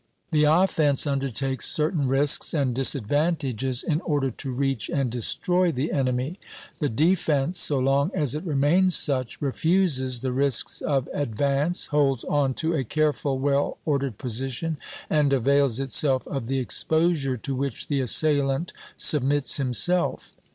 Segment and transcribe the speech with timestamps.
[0.31, 6.39] The offence undertakes certain risks and disadvantages in order to reach and destroy the enemy;
[6.79, 12.55] the defence, so long as it remains such, refuses the risks of advance, holds on
[12.55, 14.77] to a careful, well ordered position,
[15.07, 20.33] and avails itself of the exposure to which the assailant submits himself.